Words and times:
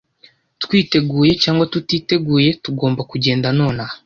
Twiteguye 0.63 1.31
cyangwa 1.43 1.65
tutiteguye, 1.73 2.49
tugomba 2.63 3.01
kugenda 3.11 3.47
nonaha. 3.59 3.95